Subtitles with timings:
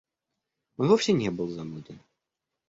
[0.77, 1.99] Он вовсе не был зануден.